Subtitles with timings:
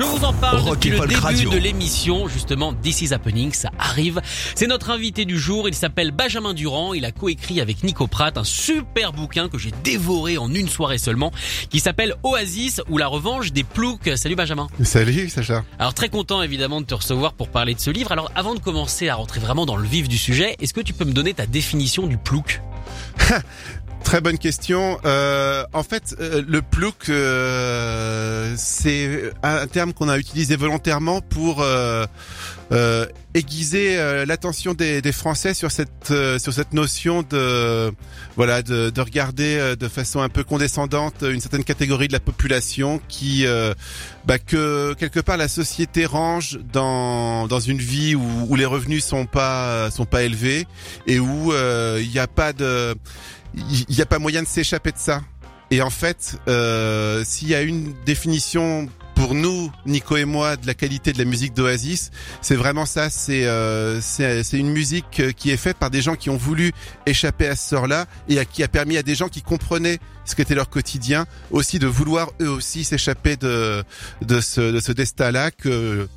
[0.00, 1.50] Je vous en parle Rock depuis le début Radio.
[1.50, 4.22] de l'émission, justement, This is Happening, ça arrive.
[4.54, 8.38] C'est notre invité du jour, il s'appelle Benjamin Durand, il a coécrit avec Nico Pratt
[8.38, 11.32] un super bouquin que j'ai dévoré en une soirée seulement,
[11.68, 14.08] qui s'appelle Oasis ou la revanche des ploucs.
[14.16, 14.68] Salut Benjamin.
[14.84, 15.64] Salut Sacha.
[15.78, 18.10] Alors très content évidemment de te recevoir pour parler de ce livre.
[18.10, 20.94] Alors avant de commencer à rentrer vraiment dans le vif du sujet, est-ce que tu
[20.94, 22.62] peux me donner ta définition du plouc?
[24.04, 24.98] Très bonne question.
[25.04, 31.62] Euh, en fait, euh, le plouc, euh, c'est un terme qu'on a utilisé volontairement pour
[31.62, 32.06] euh,
[32.72, 37.92] euh, aiguiser euh, l'attention des, des Français sur cette sur cette notion de
[38.36, 43.00] voilà de, de regarder de façon un peu condescendante une certaine catégorie de la population
[43.08, 43.44] qui
[44.24, 49.04] bah, que quelque part la société range dans dans une vie où, où les revenus
[49.04, 50.66] sont pas sont pas élevés
[51.06, 52.96] et où il n'y a pas de
[53.54, 55.22] il n'y a pas moyen de s'échapper de ça.
[55.70, 60.66] Et en fait, euh, s'il y a une définition pour nous, Nico et moi, de
[60.66, 63.10] la qualité de la musique d'Oasis, c'est vraiment ça.
[63.10, 64.00] C'est euh,
[64.52, 66.72] une musique euh, qui est faite par des gens qui ont voulu
[67.06, 70.54] échapper à ce sort-là et qui a permis à des gens qui comprenaient ce qu'était
[70.54, 73.84] leur quotidien aussi de vouloir eux aussi s'échapper de
[74.22, 76.08] de ce de ce destin-là que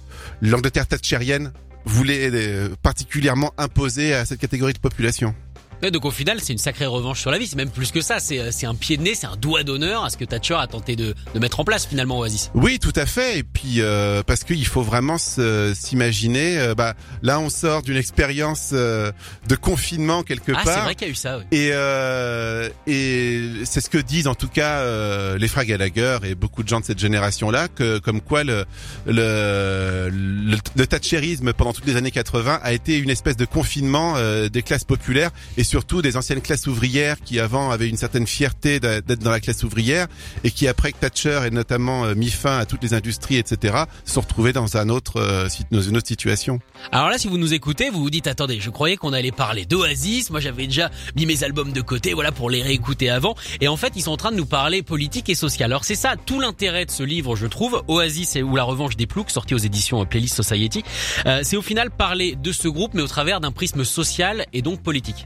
[0.41, 1.51] l'Angleterre thatchérienne
[1.85, 5.35] voulait euh, particulièrement imposer à cette catégorie de population.
[5.83, 7.45] Ouais, donc au final, c'est une sacrée revanche sur la vie.
[7.45, 8.19] C'est même plus que ça.
[8.19, 10.53] C'est euh, c'est un pied de nez, c'est un doigt d'honneur à ce que Thatcher
[10.55, 12.51] a tenté de, de mettre en place finalement Oasis.
[12.53, 13.39] Oui, tout à fait.
[13.39, 16.57] Et puis euh, parce qu'il faut vraiment s'imaginer.
[16.57, 19.11] euh, bah là, on sort d'une expérience euh,
[19.49, 20.83] de confinement quelque Ah, c'est part.
[20.85, 21.37] vrai qu'il y a eu ça.
[21.39, 21.43] Oui.
[21.51, 26.35] Et, euh, et c'est ce que disent en tout cas euh, les frères Gallagher et
[26.35, 28.65] beaucoup de gens de cette génération-là, que comme quoi le
[29.05, 34.13] le, le, le thatcherisme pendant toutes les années 80 a été une espèce de confinement
[34.17, 38.27] euh, des classes populaires et surtout des anciennes classes ouvrières qui avant avaient une certaine
[38.27, 40.05] fierté d'être dans la classe ouvrière
[40.43, 43.85] et qui après que Thatcher ait notamment euh, mis fin à toutes les industries, etc.,
[44.05, 46.59] se sont retrouvés dans un autre euh, dans une autre situation.
[46.91, 49.65] Alors là, si vous nous écoutez, vous vous dites attendez, je croyais qu'on allait parler
[49.65, 50.29] d'Oasis.
[50.29, 53.33] Moi, j'avais déjà mis mes albums de côté, voilà, pour les réécouter avant.
[53.59, 55.71] Et en fait, ils sont en train de nous parler politique et social.
[55.71, 58.95] Alors c'est ça tout l'intérêt de ce livre, je trouve, Oasis et ou la revanche
[58.95, 60.83] des ploucs, sorti aux éditions euh, Playlist Society.
[61.25, 64.61] Euh, c'est au final parler de ce groupe, mais au travers d'un prisme social et
[64.61, 65.25] donc politique.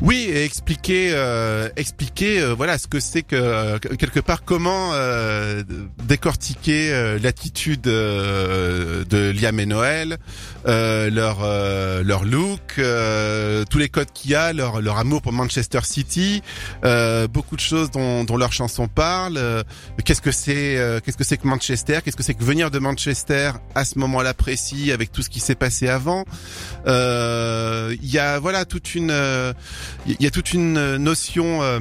[0.00, 5.62] Oui, et expliquer, euh, expliquer, euh, voilà, ce que c'est que quelque part comment euh,
[6.04, 10.18] décortiquer euh, l'attitude euh, de Liam et Noël,
[10.66, 11.38] euh, leur
[12.04, 16.42] leur look, tous les codes qu'il y a, leur leur amour pour Manchester City,
[17.30, 19.36] beaucoup de choses dont, dont leurs chansons parlent.
[19.36, 19.62] euh,
[20.04, 23.52] qu'est-ce que c'est, qu'est-ce que c'est que Manchester, qu'est-ce que c'est que venir de Manchester
[23.74, 26.24] à ce moment-là précis avec tout ce qui s'est passé avant.
[26.86, 29.12] Il y a voilà toute une
[30.06, 31.78] il y a toute une notion euh,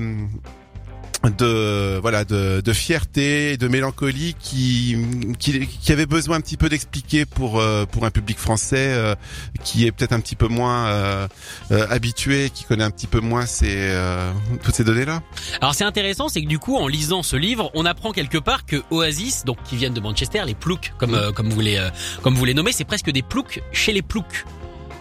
[1.23, 4.95] de voilà de, de fierté de mélancolie qui,
[5.39, 9.15] qui qui avait besoin un petit peu d'expliquer pour euh, pour un public français euh,
[9.63, 11.27] qui est peut-être un petit peu moins euh,
[11.71, 14.31] euh, habitué qui connaît un petit peu moins ces euh,
[14.63, 15.21] toutes ces données là
[15.59, 18.65] Alors c'est intéressant, c'est que du coup, en lisant ce livre, on apprend quelque part
[18.65, 21.89] que Oasis, donc qui viennent de Manchester, les ploucs, comme euh, comme vous les euh,
[22.21, 24.45] comme vous les nommez, c'est presque des ploucs chez les ploucs.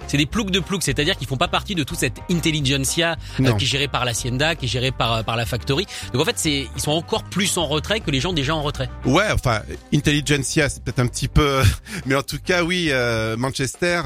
[0.06, 3.52] C'est des ploucs de ploucs, c'est-à-dire qu'ils font pas partie de toute cette intelligentsia euh,
[3.54, 5.86] qui est gérée par l'hacienda, qui est gérée par euh, par la factory.
[6.12, 8.62] Donc en fait, c'est ils sont encore plus en retrait que les gens déjà en
[8.62, 8.88] retrait.
[9.04, 9.62] Ouais, enfin,
[9.92, 11.62] intelligentsia, c'est peut-être un petit peu,
[12.06, 14.02] mais en tout cas, oui, euh, Manchester,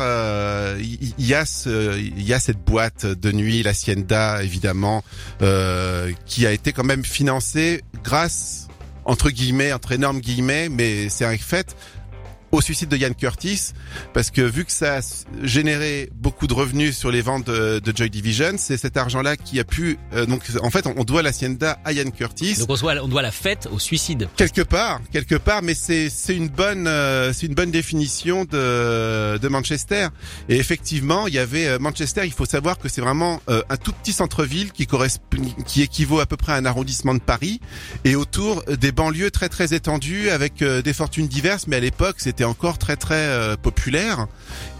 [0.80, 5.02] il y, a ce, il y a cette boîte de nuit, l'Hacienda, évidemment,
[6.26, 8.68] qui a été quand même financée grâce,
[9.04, 11.76] entre guillemets, entre énormes guillemets, mais c'est un fait,
[12.52, 13.72] au suicide de Ian Curtis,
[14.12, 15.00] parce que vu que ça a
[15.42, 19.60] généré beaucoup de revenus sur les ventes de, de Joy Division, c'est cet argent-là qui
[19.60, 22.56] a pu, euh, donc, en fait, on, doit l'Hacienda à Ian Curtis.
[22.58, 24.28] Donc on doit on doit la fête au suicide.
[24.36, 29.38] Quelque part, quelque part, mais c'est c'est une bonne euh, c'est une bonne définition de
[29.38, 30.08] de Manchester.
[30.48, 32.22] Et effectivement, il y avait euh, Manchester.
[32.24, 36.20] Il faut savoir que c'est vraiment euh, un tout petit centre-ville qui correspond, qui équivaut
[36.20, 37.60] à peu près à un arrondissement de Paris,
[38.04, 41.66] et autour des banlieues très très étendues avec euh, des fortunes diverses.
[41.66, 44.26] Mais à l'époque, c'était encore très très euh, populaire.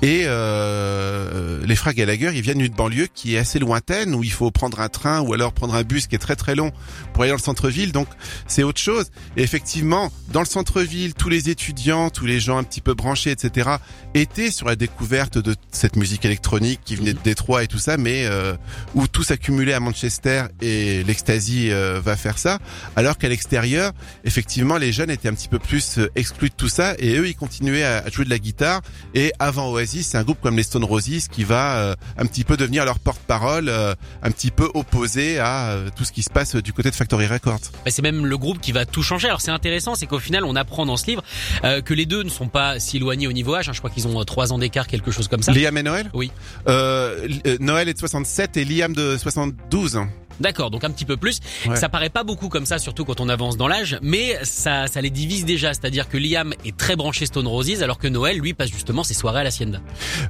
[0.02, 4.32] Et euh, les frères Gallagher, ils viennent d'une banlieue qui est assez lointaine, où il
[4.32, 6.72] faut prendre un train ou alors prendre un bus qui est très très long
[7.12, 7.92] pour aller dans le centre-ville.
[7.92, 8.08] Donc
[8.46, 9.10] c'est autre chose.
[9.36, 13.30] Et effectivement, dans le centre-ville, tous les étudiants, tous les gens un petit peu branchés,
[13.30, 13.70] etc.,
[14.14, 17.96] étaient sur la découverte de cette musique électronique qui venait de Détroit et tout ça,
[17.96, 18.54] mais euh,
[18.94, 22.58] où tout s'accumulait à Manchester et l'ecstasy va faire ça.
[22.96, 23.92] Alors qu'à l'extérieur,
[24.24, 27.36] effectivement, les jeunes étaient un petit peu plus exclus de tout ça et eux, ils
[27.50, 28.80] continuaient à, jouer de la guitare.
[29.14, 32.44] Et avant Oasis, c'est un groupe comme les Stone Roses qui va euh, un petit
[32.44, 36.72] peu devenir leur porte-parole, un petit peu opposé à tout ce qui se passe du
[36.72, 37.60] côté de Factory Records.
[37.86, 39.28] c'est même le groupe qui va tout changer.
[39.28, 41.22] Alors c'est intéressant, c'est qu'au final, on apprend dans ce livre
[41.62, 43.68] que les deux ne sont pas si éloignés au niveau âge.
[43.68, 43.72] Hein.
[43.72, 45.52] Je crois qu'ils ont trois ans d'écart, quelque chose comme ça.
[45.52, 46.10] Liam et Noël?
[46.14, 46.30] Oui.
[46.66, 50.00] Noël est de 67 et Liam de 72.
[50.38, 51.40] D'accord, donc un petit peu plus.
[51.74, 55.00] Ça paraît pas beaucoup comme ça, surtout quand on avance dans l'âge, mais ça, ça
[55.00, 55.74] les divise déjà.
[55.74, 59.14] C'est-à-dire que Liam est très branché Stone Roses, alors que Noël, lui, passe justement ses
[59.14, 59.80] soirées à l'Hacienda.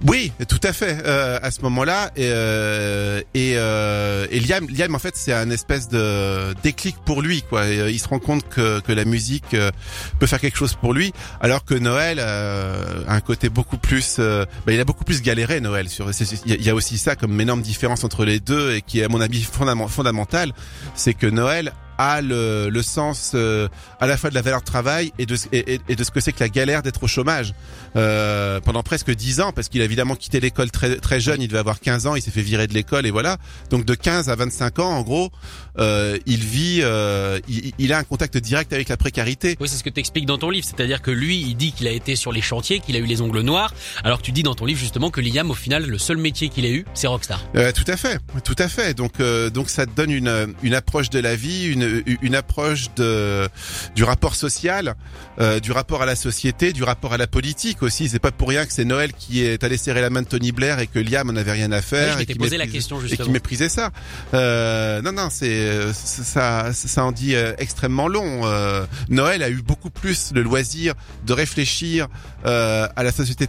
[0.06, 0.99] Oui, tout à fait.
[1.05, 5.50] Euh, à ce moment-là, et, euh, et, euh, et, Liam, Liam, en fait, c'est un
[5.50, 7.43] espèce de déclic pour lui.
[7.43, 7.61] Quoi.
[7.61, 9.70] Euh, il se rend compte que, que la musique euh,
[10.19, 14.19] peut faire quelque chose pour lui, alors que Noël euh, a un côté beaucoup plus.
[14.19, 15.88] Bah, il a beaucoup plus galéré Noël.
[15.88, 16.11] Sur,
[16.47, 19.08] il y a aussi ça comme énorme différence entre les deux et qui est à
[19.08, 20.55] mon avis fondamental fondamentale,
[20.94, 23.69] c'est que Noël a le, le sens euh,
[24.00, 26.20] à la fois de la valeur de travail et de, et, et de ce que
[26.20, 27.52] c'est que la galère d'être au chômage
[27.97, 31.49] euh, pendant presque 10 ans parce qu'il a évidemment quitté l'école très très jeune, il
[31.49, 33.37] devait avoir 15 ans, il s'est fait virer de l'école et voilà.
[33.69, 35.31] Donc de 15 à 25 ans en gros,
[35.79, 39.56] euh, il vit euh, il, il, a un contact direct avec la précarité.
[39.61, 41.87] Oui, c'est ce que tu expliques dans ton livre, c'est-à-dire que lui, il dit qu'il
[41.87, 43.75] a été sur les chantiers, qu'il a eu les ongles noirs,
[44.05, 46.49] alors que tu dis dans ton livre justement que Liam au final le seul métier
[46.49, 47.44] qu'il a eu, c'est rockstar.
[47.56, 48.94] Euh, tout à fait, tout à fait.
[48.94, 49.20] Donc
[49.52, 51.90] donc ça te donne une une approche de la vie, une
[52.23, 53.49] une approche de
[53.95, 54.95] du rapport social,
[55.41, 58.09] euh, du rapport à la société, du rapport à la politique aussi.
[58.09, 60.53] C'est pas pour rien que c'est Noël qui est allé serrer la main de Tony
[60.53, 63.17] Blair et que Liam en avait rien à faire et, qui posé la question et
[63.17, 63.91] qui méprisait ça.
[64.35, 68.43] Euh, non non, c'est ça ça en dit euh, extrêmement long.
[68.45, 70.95] Euh, Noël a eu beaucoup plus le loisir
[71.27, 72.09] de réfléchir
[72.47, 73.47] euh, à la société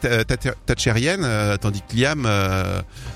[0.66, 1.28] thatchérienne,
[1.60, 2.28] tandis que Liam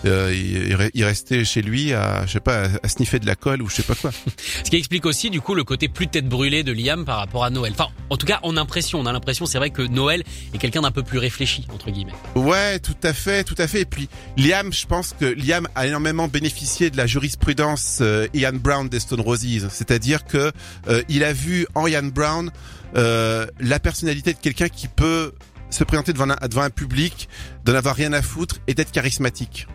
[0.04, 3.70] il, il, restait chez lui à je sais pas à sniffer de la colle ou
[3.70, 4.12] je sais pas quoi.
[4.64, 7.46] Ce qui explique aussi du coup le côté plus tête brûlée de Liam par rapport
[7.46, 7.74] à Noël.
[7.74, 10.24] Enfin, en tout cas, en impression, on a l'impression, c'est vrai que Noël
[10.54, 12.14] est quelqu'un d'un peu plus réfléchi entre guillemets.
[12.36, 13.82] Ouais, tout à fait, tout à fait.
[13.82, 18.54] Et puis Liam, je pense que Liam a énormément bénéficié de la jurisprudence euh, Ian
[18.54, 20.52] Brown des Stone Roses, c'est-à-dire que
[20.88, 22.52] euh, il a vu en Ian Brown
[22.96, 25.32] euh, la personnalité de quelqu'un qui peut
[25.70, 27.30] se présenter devant un, devant un public,
[27.64, 29.68] d'en avoir rien à foutre et d'être charismatique.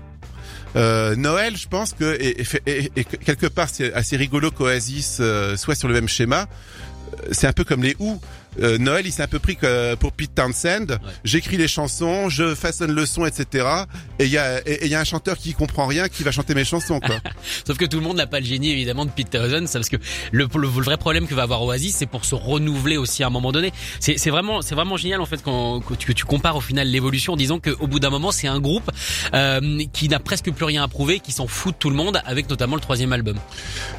[0.77, 5.89] Euh, Noël, je pense que et, quelque part c'est assez rigolo qu'Oasis euh, soit sur
[5.89, 6.47] le même schéma.
[7.13, 8.21] Euh, c'est un peu comme les Who.
[8.59, 10.99] Euh, Noël, il s'est un peu pris que pour Pete Townsend.
[11.25, 13.67] J'écris les chansons, je façonne le son, etc.
[14.19, 16.55] Et il y a, et, y a un chanteur qui comprend rien, qui va chanter
[16.55, 17.17] mes chansons, quoi.
[17.67, 19.97] Sauf que tout le monde n'a pas le génie, évidemment, de Pete Townsend, parce que
[20.33, 23.31] le, le, vrai problème que va avoir Oasis, c'est pour se renouveler aussi à un
[23.31, 23.73] moment donné.
[24.01, 26.89] C'est vraiment, c'est vraiment génial, en fait, quand, que, tu, que tu compares au final
[26.89, 28.91] l'évolution, en disant qu'au bout d'un moment, c'est un groupe
[29.35, 32.21] euh, qui n'a presque plus rien à prouver, qui s'en fout de tout le monde,
[32.25, 33.37] avec notamment le troisième album.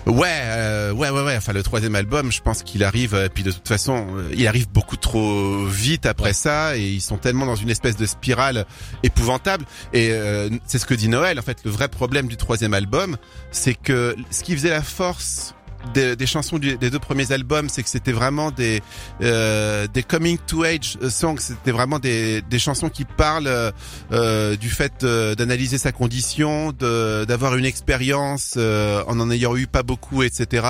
[0.06, 1.38] Ouais, euh, ouais, ouais, ouais.
[1.38, 4.70] Enfin, le troisième album, je pense qu'il arrive, et puis de toute façon, il arrive
[4.70, 8.66] beaucoup trop vite après ça et ils sont tellement dans une espèce de spirale
[9.04, 9.66] épouvantable.
[9.94, 13.18] Et euh, c'est ce que dit Noël en fait le vrai problème du troisième album
[13.52, 15.56] c'est que ce qui faisait la force
[15.94, 18.82] des, des chansons des deux premiers albums, c'est que c'était vraiment des
[19.22, 21.38] euh, des coming to age songs.
[21.40, 23.72] C'était vraiment des, des chansons qui parlent euh,
[24.12, 29.68] euh du fait d'analyser sa condition, de d'avoir une expérience euh, en en ayant eu
[29.68, 30.66] pas beaucoup, etc.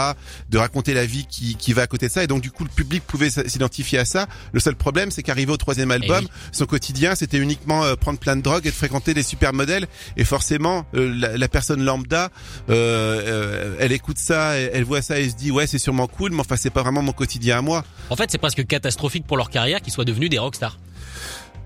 [0.49, 2.23] De raconter la vie qui qui va à côté de ça.
[2.23, 4.27] Et donc du coup, le public pouvait s'identifier à ça.
[4.53, 8.19] Le seul problème, c'est qu'arrivé au troisième eh album, son quotidien, c'était uniquement euh, prendre
[8.19, 9.87] plein de drogues et de fréquenter des supermodèles.
[10.17, 12.29] Et forcément, la, la, personne lambda,
[12.67, 16.41] elle écoute ça, elle, elle voit ça et se dit ouais c'est sûrement cool, mais
[16.41, 17.83] enfin c'est pas vraiment mon quotidien à moi.
[18.09, 20.77] En fait c'est presque catastrophique pour leur carrière qu'ils soient devenus des rockstars.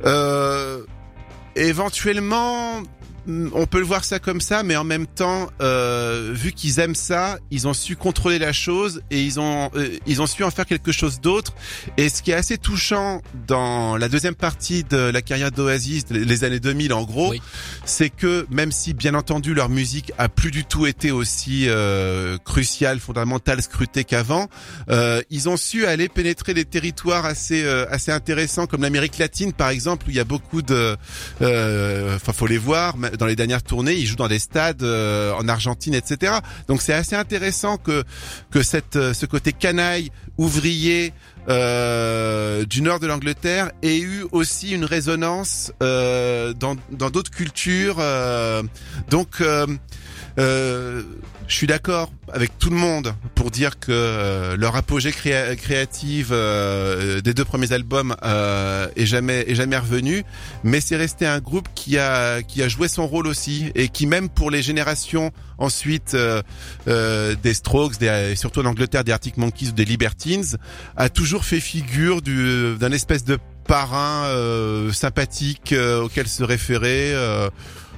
[0.06, 0.84] Euh,
[1.56, 2.84] éventuellement,
[3.28, 6.96] on peut le voir ça comme ça, mais en même temps, euh, vu qu'ils aiment
[6.96, 10.52] ça, ils ont su contrôler la chose et ils ont euh, ils ont su en
[10.52, 11.54] faire quelque chose d'autre.
[11.98, 16.44] Et ce qui est assez touchant dans la deuxième partie de la carrière d'Oasis, les
[16.44, 17.34] années 2000 en gros,
[17.86, 22.38] c'est que même si bien entendu leur musique a plus du tout été aussi euh,
[22.44, 24.48] cruciale, fondamentale, scrutée qu'avant,
[24.90, 29.54] euh, ils ont su aller pénétrer des territoires assez euh, assez intéressants comme l'Amérique latine
[29.54, 30.96] par exemple où il y a beaucoup de,
[31.42, 35.94] enfin faut les voir dans les dernières tournées, il joue dans des stades en Argentine,
[35.94, 36.34] etc.
[36.68, 38.04] Donc c'est assez intéressant que
[38.52, 41.14] que cette ce côté canaille, ouvrier.
[41.48, 48.02] du nord de l'Angleterre ait eu aussi une résonance dans dans d'autres cultures.
[49.10, 49.42] donc
[50.38, 51.04] euh,
[51.48, 57.22] je suis d'accord avec tout le monde pour dire que euh, leur apogée créative euh,
[57.22, 58.16] des deux premiers albums
[58.96, 60.24] est jamais est jamais revenu,
[60.64, 64.08] mais c'est resté un groupe qui a qui a joué son rôle aussi et qui
[64.08, 66.18] même pour les générations ensuite
[66.86, 70.58] des Strokes, des, surtout en Angleterre des Arctic Monkeys ou des Libertines,
[70.98, 73.38] a toujours fait figure d'un espèce de
[73.68, 74.28] parrain
[74.92, 77.14] sympathique auquel se référer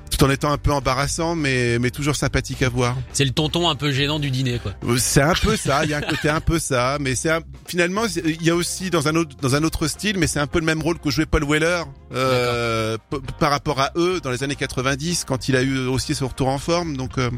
[0.10, 2.96] tout en étant un peu embarrassant, mais mais toujours sympathique à voir.
[3.14, 4.74] C'est le tonton un peu gênant du dîner, quoi.
[4.86, 5.84] Euh, c'est un peu ça.
[5.84, 7.32] Il y a un côté un peu ça, mais c'est
[7.66, 10.48] finalement il y a aussi dans un autre dans un autre style, mais c'est un
[10.48, 11.84] peu le même rôle que jouait Paul Weller
[12.14, 12.98] euh,
[13.40, 16.48] par rapport à eux dans les années 90 quand il a eu aussi son retour
[16.48, 16.98] en forme.
[16.98, 17.30] Donc euh,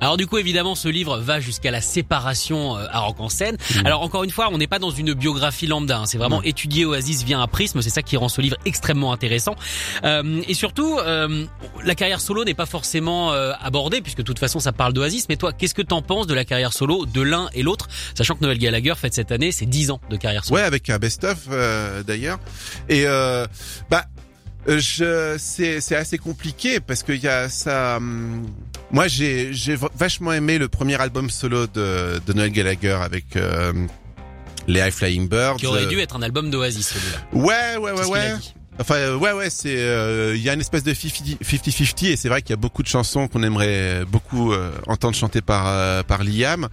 [0.00, 3.56] alors du coup, évidemment, ce livre va jusqu'à la séparation euh, à Rock en scène.
[3.56, 3.86] Mmh.
[3.86, 6.00] Alors encore une fois, on n'est pas dans une biographie lambda.
[6.00, 6.06] Hein.
[6.06, 7.82] C'est vraiment étudier Oasis via un prisme.
[7.82, 9.56] C'est ça qui rend ce livre extrêmement intéressant.
[10.04, 11.44] Euh, et surtout, euh,
[11.84, 15.28] la carrière solo n'est pas forcément euh, abordée puisque de toute façon, ça parle d'Oasis.
[15.28, 18.34] Mais toi, qu'est-ce que t'en penses de la carrière solo de l'un et l'autre, sachant
[18.34, 20.60] que Noël Gallagher fête cette année ses 10 ans de carrière solo?
[20.60, 21.48] Ouais, avec un best-of
[22.06, 22.38] d'ailleurs.
[22.88, 23.04] Et
[23.90, 24.06] bah
[24.68, 27.96] euh, je c'est c'est assez compliqué parce qu'il y a ça.
[27.96, 28.46] Hum,
[28.92, 33.36] moi, j'ai j'ai vachement aimé le premier album solo de de Noel Gallagher avec.
[33.36, 33.72] Euh,
[34.68, 35.56] les High Flying Birds.
[35.56, 37.18] Qui aurait dû être un album d'Oasis celui-là.
[37.32, 38.34] Ouais, ouais, ouais, ouais.
[38.78, 39.74] Enfin, ouais, ouais, c'est,
[40.36, 42.88] il y a une espèce de 50-50 et c'est vrai qu'il y a beaucoup de
[42.88, 44.54] chansons qu'on aimerait beaucoup
[44.86, 46.68] entendre chanter par par Liam.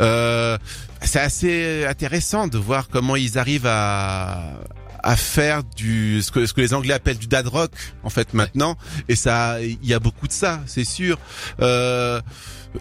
[0.00, 0.56] Euh,
[1.02, 4.54] c'est assez intéressant de voir comment ils arrivent à
[5.02, 7.70] à faire du ce que, ce que les Anglais appellent du dad rock
[8.02, 8.76] en fait maintenant.
[9.08, 11.18] Et ça il y a beaucoup de ça c'est sûr.
[11.60, 12.20] Euh,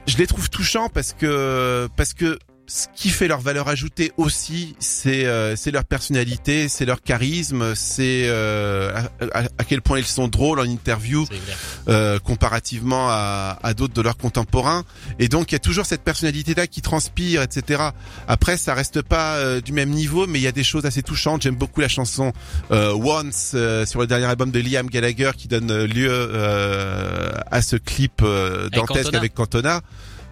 [0.07, 4.75] je les trouve touchants parce que parce que ce qui fait leur valeur ajoutée aussi,
[4.79, 8.91] c'est euh, c'est leur personnalité, c'est leur charisme, c'est euh,
[9.33, 11.27] à, quel point ils sont drôles en interview
[11.87, 14.83] euh, comparativement à, à d'autres de leurs contemporains.
[15.19, 17.83] Et donc il y a toujours cette personnalité-là qui transpire, etc.
[18.27, 21.03] Après, ça reste pas euh, du même niveau, mais il y a des choses assez
[21.03, 21.43] touchantes.
[21.43, 22.33] J'aime beaucoup la chanson
[22.71, 23.55] Once
[23.85, 26.29] sur le dernier album de Liam Gallagher qui donne lieu
[27.51, 28.23] à ce clip
[28.71, 29.81] dantesque avec Cantona.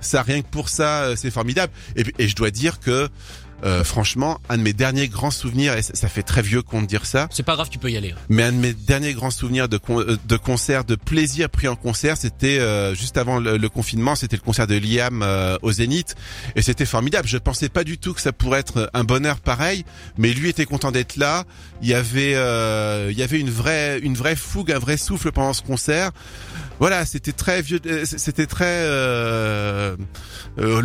[0.03, 1.71] Ça, rien que pour ça, euh, c'est formidable.
[1.95, 3.09] Et, et je dois dire que
[3.63, 7.05] euh, franchement, un de mes derniers grands souvenirs, et ça, fait très vieux qu'on dire
[7.05, 7.29] ça.
[7.31, 8.11] C'est pas grave, tu peux y aller.
[8.11, 8.19] Hein.
[8.27, 11.77] Mais un de mes derniers grands souvenirs de, euh, de concert, de plaisir pris en
[11.77, 15.25] concert, c'était euh, juste avant le, confinement, c'était le concert de Liam
[15.61, 16.15] au Zénith,
[16.55, 17.27] et c'était formidable.
[17.27, 19.85] Je pensais pas du tout que ça pourrait être un bonheur pareil,
[20.17, 21.45] mais lui était content d'être là.
[21.81, 25.53] Il y avait, il y avait une vraie, une vraie fougue, un vrai souffle pendant
[25.53, 26.11] ce concert.
[26.79, 29.95] Voilà, c'était très vieux, c'était très le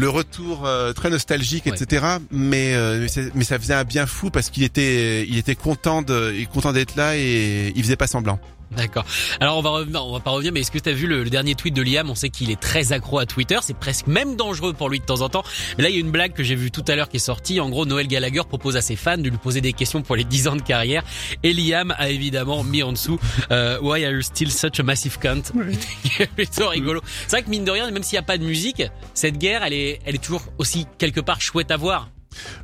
[0.06, 2.06] retour très nostalgique, etc.
[2.30, 6.34] Mais euh, mais, ça faisait un bien fou parce qu'il était, il était content de,
[6.36, 8.38] il content d'être là et il faisait pas semblant.
[8.70, 9.06] D'accord.
[9.40, 11.24] Alors on va revenir, on va pas revenir, mais est-ce que tu as vu le,
[11.30, 12.10] dernier tweet de Liam?
[12.10, 15.04] On sait qu'il est très accro à Twitter, c'est presque même dangereux pour lui de
[15.04, 15.42] temps en temps.
[15.76, 17.20] Mais là, il y a une blague que j'ai vue tout à l'heure qui est
[17.20, 17.60] sortie.
[17.60, 20.24] En gros, Noël Gallagher propose à ses fans de lui poser des questions pour les
[20.24, 21.02] 10 ans de carrière.
[21.42, 23.18] Et Liam a évidemment mis en dessous
[23.50, 25.42] euh, Why are you still such a massive cunt?
[26.16, 27.00] C'est plutôt rigolo.
[27.26, 28.82] C'est vrai que mine de rien, même s'il n'y a pas de musique,
[29.14, 32.08] cette guerre, elle est, elle est toujours aussi quelque part chouette à voir.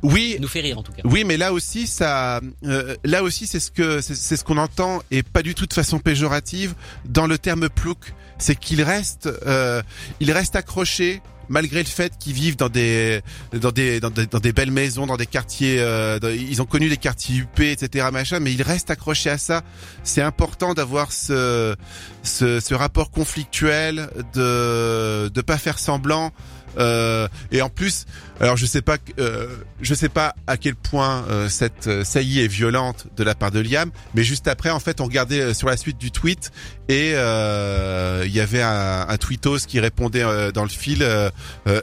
[0.03, 1.01] Oui, nous fait rire en tout cas.
[1.05, 5.01] Oui, mais là aussi, ça, euh, là aussi, c'est ce que c'est ce qu'on entend
[5.11, 6.73] et pas du tout de façon péjorative
[7.05, 8.13] dans le terme plouc.
[8.37, 9.81] C'est qu'il reste, euh,
[10.19, 13.21] il reste accroché malgré le fait qu'ils vivent dans des
[13.53, 17.37] dans des dans des, belles maisons, dans des quartiers, euh, ils ont connu des quartiers
[17.37, 18.07] UP, etc.
[18.11, 19.61] machin, mais ils restent accrochés à ça.
[20.03, 21.75] C'est important d'avoir ce,
[22.23, 26.31] ce, ce rapport conflictuel, de de pas faire semblant.
[26.77, 28.05] Euh, et en plus,
[28.39, 29.47] alors je sais pas, euh,
[29.81, 33.51] je sais pas à quel point euh, cette euh, saillie est violente de la part
[33.51, 36.51] de Liam, mais juste après, en fait, on regardait euh, sur la suite du tweet
[36.89, 41.01] et il y avait un, un tweetos qui répondait dans le fil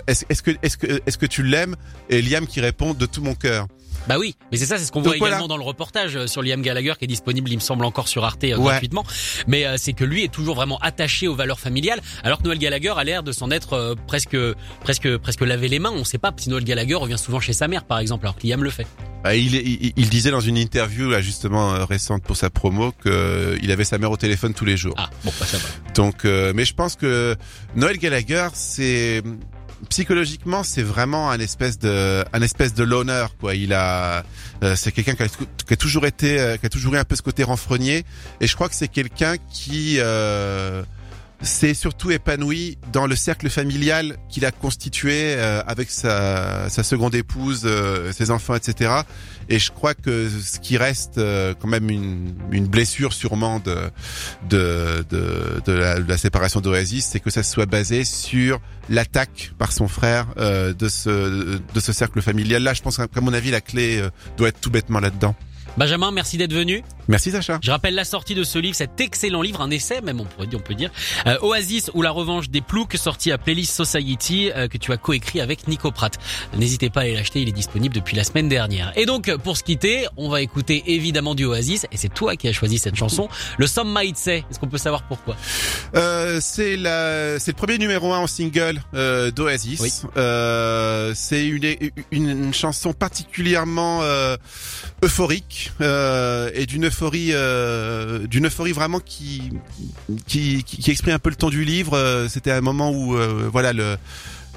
[0.07, 1.75] est-ce est que est-ce que est-ce que tu l'aimes?
[2.09, 3.67] Et Liam qui répond de tout mon cœur.
[4.09, 6.43] Bah oui, mais c'est ça, c'est ce qu'on voit également dans le reportage euh, sur
[6.43, 9.05] Liam Gallagher qui est disponible, il me semble encore sur Arte euh, gratuitement.
[9.47, 12.59] Mais euh, c'est que lui est toujours vraiment attaché aux valeurs familiales, alors que Noël
[12.59, 14.37] Gallagher a l'air de s'en être presque,
[14.81, 15.93] presque, presque lavé les mains.
[15.95, 18.47] On sait pas si Noël Gallagher revient souvent chez sa mère, par exemple, alors que
[18.47, 18.87] Liam le fait.
[19.23, 23.71] Bah, il, il, disait dans une interview là justement récente pour sa promo que il
[23.71, 24.95] avait sa mère au téléphone tous les jours.
[24.97, 25.65] Ah bon, bah, ça va.
[25.95, 27.37] Donc, mais je pense que
[27.77, 29.23] Noël Gallagher, c'est
[29.89, 32.85] psychologiquement, c'est vraiment un espèce de, un espèce de
[33.39, 33.55] quoi.
[33.55, 34.25] Il a,
[34.62, 37.17] euh, c'est quelqu'un qui, qui a, toujours été, euh, qui a toujours eu un peu
[37.17, 38.05] ce côté renfrogné.
[38.41, 40.83] Et je crois que c'est quelqu'un qui, euh,
[41.43, 47.15] s'est surtout épanoui dans le cercle familial qu'il a constitué euh, avec sa, sa seconde
[47.15, 48.93] épouse, euh, ses enfants, etc.
[49.49, 53.77] Et je crois que ce qui reste euh, quand même une, une blessure sûrement de
[54.49, 59.53] de, de, de la, de la séparation d'Oasis, c'est que ça soit basé sur l'attaque
[59.59, 62.63] par son frère euh, de ce de ce cercle familial.
[62.63, 65.35] Là, je pense qu'à mon avis, la clé euh, doit être tout bêtement là-dedans.
[65.76, 66.83] Benjamin, merci d'être venu.
[67.09, 67.59] Merci Sacha.
[67.62, 70.47] Je rappelle la sortie de ce livre, cet excellent livre, un essai même on pourrait
[70.47, 70.91] dire, on peut dire,
[71.26, 74.97] euh, Oasis ou la revanche des ploucs, sorti à Playlist Society euh, que tu as
[74.97, 76.17] coécrit avec Nico Pratt.
[76.57, 78.93] N'hésitez pas à aller l'acheter, il est disponible depuis la semaine dernière.
[78.97, 82.49] Et donc pour se quitter, on va écouter évidemment du Oasis et c'est toi qui
[82.49, 84.45] as choisi cette chanson, le Some Might Say.
[84.50, 85.37] Est-ce qu'on peut savoir pourquoi?
[85.97, 89.81] Euh, c'est la, c'est le premier numéro un en single euh, d'Oasis.
[89.81, 89.93] Oui.
[90.17, 91.64] Euh, c'est une,
[92.11, 94.37] une, une chanson particulièrement euh,
[95.81, 99.50] euh, et d'une euphorie, euh, d'une euphorie vraiment qui,
[100.26, 101.95] qui, qui, qui exprime un peu le ton du livre.
[101.95, 103.97] Euh, C'était un moment où, euh, voilà, le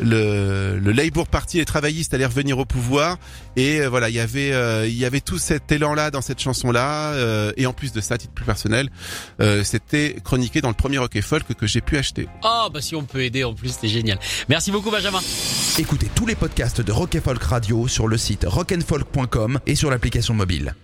[0.01, 3.17] le, le Labour Party, les travaillistes allaient revenir au pouvoir
[3.55, 6.19] et euh, voilà il y avait euh, il y avait tout cet élan là dans
[6.19, 7.13] cette chanson là
[7.55, 8.89] et en plus de ça à titre plus personnel
[9.39, 12.81] euh, c'était chroniqué dans le premier Rock et Folk que j'ai pu acheter Oh bah
[12.81, 14.19] si on peut aider en plus, c'est génial.
[14.49, 15.21] Merci beaucoup Benjamin.
[15.79, 19.89] Écoutez tous les podcasts de Rock and Folk Radio sur le site rockandfolk.com et sur
[19.89, 20.75] l'application mobile.